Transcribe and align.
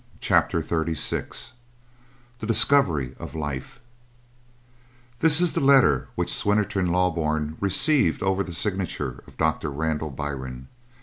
CHAPTER 0.19 0.63
XXXVI 0.63 1.51
THE 2.39 2.47
DISCOVERY 2.47 3.15
OF 3.19 3.35
LIFE 3.35 3.79
This 5.19 5.39
is 5.39 5.53
the 5.53 5.59
letter 5.59 6.07
which 6.15 6.33
Swinnerton 6.33 6.87
Loughburne 6.87 7.55
received 7.59 8.23
over 8.23 8.43
the 8.43 8.51
signature 8.51 9.23
of 9.27 9.37
Doctor 9.37 9.69
Randall 9.69 10.09
Byrne. 10.09 10.69